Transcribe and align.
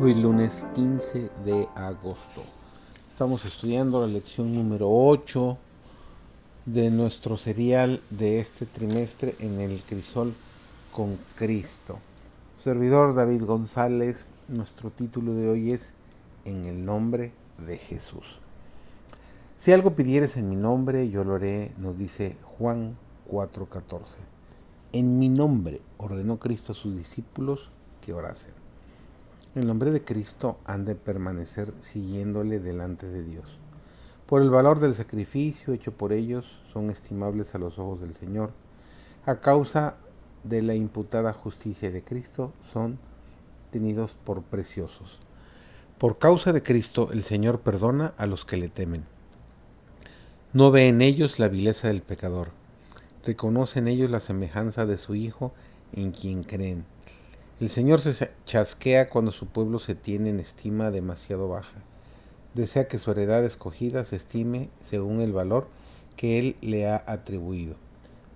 Hoy 0.00 0.14
lunes 0.14 0.64
15 0.76 1.28
de 1.44 1.68
agosto. 1.74 2.42
Estamos 3.08 3.44
estudiando 3.44 4.00
la 4.00 4.06
lección 4.06 4.54
número 4.54 4.86
8 4.88 5.58
de 6.66 6.88
nuestro 6.92 7.36
serial 7.36 8.00
de 8.08 8.38
este 8.38 8.64
trimestre 8.64 9.34
en 9.40 9.58
el 9.58 9.80
crisol 9.80 10.34
con 10.94 11.18
Cristo. 11.34 11.98
Servidor 12.62 13.16
David 13.16 13.42
González, 13.42 14.24
nuestro 14.46 14.90
título 14.90 15.34
de 15.34 15.50
hoy 15.50 15.72
es 15.72 15.94
En 16.44 16.66
el 16.66 16.84
nombre 16.84 17.32
de 17.66 17.76
Jesús. 17.76 18.38
Si 19.56 19.72
algo 19.72 19.96
pidieres 19.96 20.36
en 20.36 20.48
mi 20.48 20.54
nombre, 20.54 21.10
yo 21.10 21.24
lo 21.24 21.34
haré, 21.34 21.72
nos 21.76 21.98
dice 21.98 22.36
Juan 22.56 22.96
4:14. 23.28 24.18
En 24.92 25.18
mi 25.18 25.28
nombre 25.28 25.80
ordenó 25.96 26.38
Cristo 26.38 26.70
a 26.70 26.76
sus 26.76 26.96
discípulos 26.96 27.68
que 28.00 28.12
orasen. 28.12 28.67
El 29.58 29.66
nombre 29.66 29.90
de 29.90 30.04
Cristo 30.04 30.60
han 30.66 30.84
de 30.84 30.94
permanecer 30.94 31.72
siguiéndole 31.80 32.60
delante 32.60 33.08
de 33.08 33.24
Dios. 33.24 33.58
Por 34.24 34.40
el 34.40 34.50
valor 34.50 34.78
del 34.78 34.94
sacrificio 34.94 35.74
hecho 35.74 35.90
por 35.90 36.12
ellos, 36.12 36.60
son 36.72 36.90
estimables 36.90 37.56
a 37.56 37.58
los 37.58 37.76
ojos 37.76 38.00
del 38.00 38.14
Señor. 38.14 38.52
A 39.26 39.40
causa 39.40 39.96
de 40.44 40.62
la 40.62 40.76
imputada 40.76 41.32
justicia 41.32 41.90
de 41.90 42.04
Cristo, 42.04 42.52
son 42.72 43.00
tenidos 43.72 44.12
por 44.24 44.42
preciosos. 44.42 45.18
Por 45.98 46.18
causa 46.18 46.52
de 46.52 46.62
Cristo, 46.62 47.10
el 47.10 47.24
Señor 47.24 47.58
perdona 47.58 48.14
a 48.16 48.26
los 48.26 48.44
que 48.44 48.58
le 48.58 48.68
temen. 48.68 49.06
No 50.52 50.70
ve 50.70 50.86
en 50.86 51.02
ellos 51.02 51.40
la 51.40 51.48
vileza 51.48 51.88
del 51.88 52.02
pecador. 52.02 52.50
Reconoce 53.24 53.80
en 53.80 53.88
ellos 53.88 54.08
la 54.08 54.20
semejanza 54.20 54.86
de 54.86 54.98
su 54.98 55.16
Hijo 55.16 55.52
en 55.94 56.12
quien 56.12 56.44
creen 56.44 56.84
el 57.60 57.70
Señor 57.70 58.00
se 58.00 58.30
chasquea 58.46 59.10
cuando 59.10 59.32
su 59.32 59.46
pueblo 59.46 59.80
se 59.80 59.96
tiene 59.96 60.30
en 60.30 60.38
estima 60.38 60.92
demasiado 60.92 61.48
baja. 61.48 61.82
Desea 62.54 62.86
que 62.86 62.98
su 62.98 63.10
heredad 63.10 63.44
escogida 63.44 64.04
se 64.04 64.14
estime 64.14 64.68
según 64.80 65.20
el 65.20 65.32
valor 65.32 65.66
que 66.16 66.38
Él 66.38 66.56
le 66.60 66.86
ha 66.86 67.02
atribuido. 67.06 67.74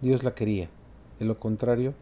Dios 0.00 0.24
la 0.24 0.34
quería. 0.34 0.70
De 1.20 1.24
lo 1.24 1.38
contrario, 1.38 1.94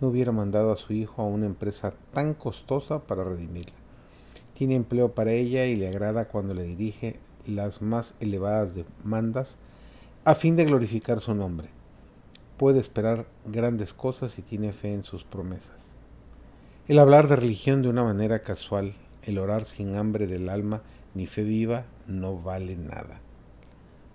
no 0.00 0.08
hubiera 0.08 0.30
mandado 0.30 0.72
a 0.72 0.76
su 0.76 0.92
hijo 0.92 1.20
a 1.20 1.26
una 1.26 1.46
empresa 1.46 1.94
tan 2.12 2.34
costosa 2.34 3.00
para 3.06 3.24
redimirla. 3.24 3.74
Tiene 4.54 4.76
empleo 4.76 5.14
para 5.14 5.32
ella 5.32 5.66
y 5.66 5.74
le 5.74 5.88
agrada 5.88 6.28
cuando 6.28 6.54
le 6.54 6.62
dirige 6.62 7.18
las 7.44 7.82
más 7.82 8.14
elevadas 8.20 8.76
demandas 8.76 9.56
a 10.24 10.36
fin 10.36 10.54
de 10.54 10.64
glorificar 10.64 11.20
su 11.20 11.34
nombre. 11.34 11.70
Puede 12.56 12.78
esperar 12.78 13.26
grandes 13.46 13.94
cosas 13.94 14.38
y 14.38 14.42
tiene 14.42 14.72
fe 14.72 14.92
en 14.94 15.02
sus 15.02 15.24
promesas. 15.24 15.97
El 16.88 16.98
hablar 16.98 17.28
de 17.28 17.36
religión 17.36 17.82
de 17.82 17.90
una 17.90 18.02
manera 18.02 18.38
casual, 18.38 18.94
el 19.22 19.36
orar 19.36 19.66
sin 19.66 19.96
hambre 19.96 20.26
del 20.26 20.48
alma 20.48 20.80
ni 21.12 21.26
fe 21.26 21.42
viva, 21.42 21.84
no 22.06 22.40
vale 22.40 22.78
nada. 22.78 23.20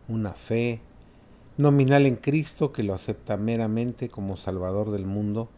Una 0.08 0.32
fe 0.32 0.82
nominal 1.56 2.08
en 2.08 2.16
Cristo 2.16 2.72
que 2.72 2.82
lo 2.82 2.96
acepta 2.96 3.38
meramente 3.38 4.10
como 4.10 4.38
Salvador 4.38 4.90
del 4.90 5.06
mundo, 5.06 5.50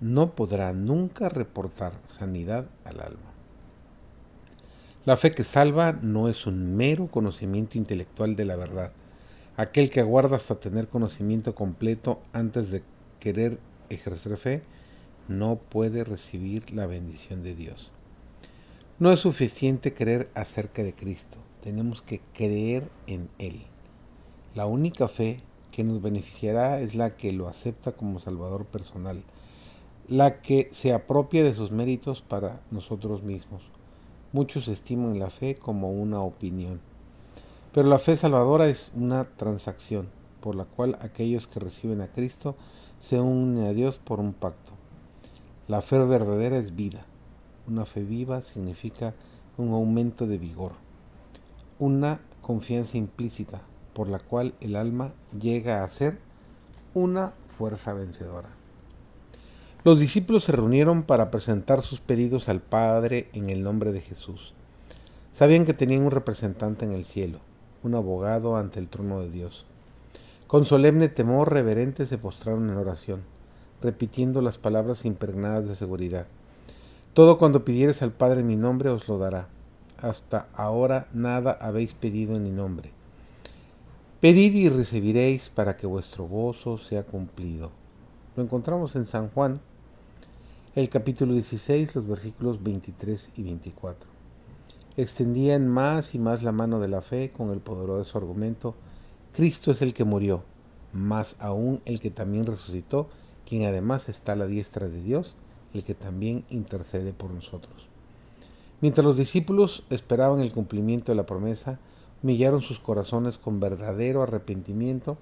no 0.00 0.34
podrá 0.34 0.72
nunca 0.72 1.28
reportar 1.28 1.92
sanidad 2.08 2.64
al 2.86 3.02
alma. 3.02 3.30
La 5.04 5.18
fe 5.18 5.32
que 5.32 5.44
salva 5.44 5.92
no 5.92 6.30
es 6.30 6.46
un 6.46 6.74
mero 6.78 7.08
conocimiento 7.08 7.76
intelectual 7.76 8.36
de 8.36 8.46
la 8.46 8.56
verdad, 8.56 8.92
aquel 9.58 9.90
que 9.90 10.00
aguarda 10.00 10.36
hasta 10.36 10.58
tener 10.58 10.88
conocimiento 10.88 11.54
completo 11.54 12.22
antes 12.32 12.70
de 12.70 12.82
querer 13.20 13.58
ejercer 13.90 14.38
fe, 14.38 14.62
no 15.28 15.56
puede 15.56 16.04
recibir 16.04 16.72
la 16.72 16.86
bendición 16.86 17.42
de 17.42 17.54
Dios. 17.54 17.90
No 18.98 19.12
es 19.12 19.20
suficiente 19.20 19.94
creer 19.94 20.30
acerca 20.34 20.82
de 20.82 20.94
Cristo, 20.94 21.38
tenemos 21.62 22.02
que 22.02 22.20
creer 22.32 22.90
en 23.06 23.28
Él. 23.38 23.62
La 24.54 24.66
única 24.66 25.06
fe 25.06 25.40
que 25.70 25.84
nos 25.84 26.02
beneficiará 26.02 26.80
es 26.80 26.94
la 26.94 27.16
que 27.16 27.32
lo 27.32 27.46
acepta 27.46 27.92
como 27.92 28.20
Salvador 28.20 28.64
personal, 28.64 29.22
la 30.08 30.40
que 30.40 30.68
se 30.72 30.94
apropia 30.94 31.44
de 31.44 31.54
sus 31.54 31.70
méritos 31.70 32.22
para 32.22 32.62
nosotros 32.70 33.22
mismos. 33.22 33.62
Muchos 34.32 34.66
estiman 34.66 35.18
la 35.18 35.30
fe 35.30 35.56
como 35.56 35.92
una 35.92 36.20
opinión, 36.20 36.80
pero 37.72 37.88
la 37.88 37.98
fe 37.98 38.16
salvadora 38.16 38.66
es 38.66 38.90
una 38.94 39.24
transacción 39.24 40.08
por 40.40 40.54
la 40.54 40.64
cual 40.64 40.96
aquellos 41.00 41.46
que 41.46 41.60
reciben 41.60 42.00
a 42.00 42.10
Cristo 42.10 42.56
se 42.98 43.20
unen 43.20 43.66
a 43.66 43.72
Dios 43.72 43.98
por 43.98 44.20
un 44.20 44.32
pacto. 44.32 44.77
La 45.68 45.82
fe 45.82 45.98
verdadera 45.98 46.56
es 46.56 46.74
vida. 46.74 47.04
Una 47.66 47.84
fe 47.84 48.02
viva 48.02 48.40
significa 48.40 49.12
un 49.58 49.74
aumento 49.74 50.26
de 50.26 50.38
vigor, 50.38 50.72
una 51.78 52.22
confianza 52.40 52.96
implícita 52.96 53.60
por 53.92 54.08
la 54.08 54.18
cual 54.18 54.54
el 54.62 54.76
alma 54.76 55.12
llega 55.38 55.84
a 55.84 55.88
ser 55.90 56.20
una 56.94 57.34
fuerza 57.48 57.92
vencedora. 57.92 58.48
Los 59.84 60.00
discípulos 60.00 60.44
se 60.44 60.52
reunieron 60.52 61.02
para 61.02 61.30
presentar 61.30 61.82
sus 61.82 62.00
pedidos 62.00 62.48
al 62.48 62.62
Padre 62.62 63.28
en 63.34 63.50
el 63.50 63.62
nombre 63.62 63.92
de 63.92 64.00
Jesús. 64.00 64.54
Sabían 65.32 65.66
que 65.66 65.74
tenían 65.74 66.04
un 66.04 66.12
representante 66.12 66.86
en 66.86 66.92
el 66.92 67.04
cielo, 67.04 67.40
un 67.82 67.94
abogado 67.94 68.56
ante 68.56 68.80
el 68.80 68.88
trono 68.88 69.20
de 69.20 69.30
Dios. 69.30 69.66
Con 70.46 70.64
solemne 70.64 71.10
temor 71.10 71.52
reverente 71.52 72.06
se 72.06 72.16
postraron 72.16 72.70
en 72.70 72.76
oración 72.78 73.37
repitiendo 73.82 74.42
las 74.42 74.58
palabras 74.58 75.04
impregnadas 75.04 75.68
de 75.68 75.76
seguridad. 75.76 76.26
Todo 77.14 77.38
cuando 77.38 77.64
pidieres 77.64 78.02
al 78.02 78.12
Padre 78.12 78.42
mi 78.42 78.56
nombre 78.56 78.90
os 78.90 79.08
lo 79.08 79.18
dará. 79.18 79.48
Hasta 79.98 80.48
ahora 80.54 81.08
nada 81.12 81.58
habéis 81.60 81.94
pedido 81.94 82.36
en 82.36 82.44
mi 82.44 82.50
nombre. 82.50 82.92
Pedid 84.20 84.54
y 84.54 84.68
recibiréis 84.68 85.48
para 85.50 85.76
que 85.76 85.86
vuestro 85.86 86.26
gozo 86.26 86.78
sea 86.78 87.04
cumplido. 87.04 87.70
Lo 88.36 88.42
encontramos 88.42 88.94
en 88.96 89.06
San 89.06 89.30
Juan, 89.30 89.60
el 90.74 90.88
capítulo 90.88 91.34
16, 91.34 91.94
los 91.96 92.06
versículos 92.06 92.62
23 92.62 93.30
y 93.36 93.42
24. 93.42 94.08
Extendían 94.96 95.68
más 95.68 96.14
y 96.14 96.18
más 96.18 96.42
la 96.42 96.52
mano 96.52 96.80
de 96.80 96.88
la 96.88 97.02
fe 97.02 97.30
con 97.30 97.50
el 97.50 97.60
poderoso 97.60 98.18
argumento, 98.18 98.74
Cristo 99.32 99.70
es 99.70 99.82
el 99.82 99.94
que 99.94 100.04
murió, 100.04 100.42
más 100.92 101.36
aún 101.38 101.80
el 101.84 102.00
que 102.00 102.10
también 102.10 102.46
resucitó 102.46 103.08
quien 103.48 103.64
además 103.64 104.10
está 104.10 104.32
a 104.32 104.36
la 104.36 104.46
diestra 104.46 104.88
de 104.88 105.02
Dios, 105.02 105.34
el 105.72 105.82
que 105.82 105.94
también 105.94 106.44
intercede 106.50 107.14
por 107.14 107.30
nosotros. 107.30 107.88
Mientras 108.82 109.04
los 109.04 109.16
discípulos 109.16 109.84
esperaban 109.88 110.40
el 110.40 110.52
cumplimiento 110.52 111.12
de 111.12 111.16
la 111.16 111.24
promesa, 111.24 111.78
humillaron 112.22 112.60
sus 112.60 112.78
corazones 112.78 113.38
con 113.38 113.58
verdadero 113.58 114.22
arrepentimiento 114.22 115.16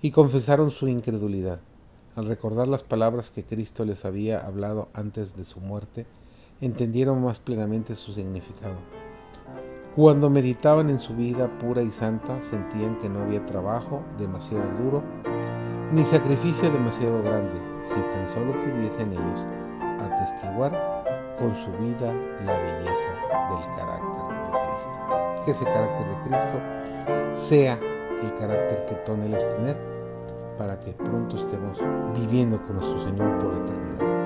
y 0.00 0.12
confesaron 0.12 0.70
su 0.70 0.86
incredulidad. 0.86 1.60
Al 2.14 2.26
recordar 2.26 2.68
las 2.68 2.84
palabras 2.84 3.30
que 3.30 3.44
Cristo 3.44 3.84
les 3.84 4.04
había 4.04 4.38
hablado 4.38 4.88
antes 4.94 5.36
de 5.36 5.44
su 5.44 5.58
muerte, 5.58 6.06
entendieron 6.60 7.22
más 7.22 7.40
plenamente 7.40 7.96
su 7.96 8.12
significado. 8.12 8.76
Cuando 9.96 10.30
meditaban 10.30 10.90
en 10.90 11.00
su 11.00 11.16
vida 11.16 11.58
pura 11.58 11.82
y 11.82 11.90
santa, 11.90 12.40
sentían 12.40 12.98
que 12.98 13.08
no 13.08 13.20
había 13.20 13.44
trabajo 13.46 14.04
demasiado 14.16 14.84
duro 14.84 15.02
ni 15.92 16.04
sacrificio 16.04 16.70
demasiado 16.70 17.22
grande, 17.22 17.58
si 17.82 17.94
tan 17.94 18.28
solo 18.28 18.52
pudiesen 18.52 19.12
ellos 19.12 19.46
atestiguar 20.00 20.72
con 21.38 21.54
su 21.56 21.70
vida 21.82 22.12
la 22.44 22.58
belleza 22.58 23.10
del 23.48 23.76
carácter 23.76 24.22
de 24.44 24.52
Cristo. 24.52 25.44
Que 25.44 25.50
ese 25.52 25.64
carácter 25.64 26.06
de 26.08 26.16
Cristo 26.28 26.60
sea 27.32 27.78
el 28.22 28.34
carácter 28.34 28.84
que 28.86 28.94
tú 28.96 29.12
anhelas 29.12 29.48
tener 29.56 29.76
para 30.58 30.78
que 30.80 30.92
pronto 30.92 31.36
estemos 31.36 31.78
viviendo 32.14 32.60
con 32.66 32.76
nuestro 32.76 33.02
Señor 33.04 33.38
por 33.38 33.54
eternidad. 33.54 34.17